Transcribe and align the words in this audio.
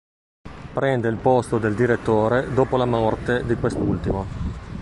Prende 0.73 1.09
il 1.09 1.17
posto 1.17 1.59
del 1.59 1.75
direttore 1.75 2.51
dopo 2.55 2.75
la 2.75 2.85
morte 2.85 3.45
di 3.45 3.53
quest'ultimo. 3.53 4.25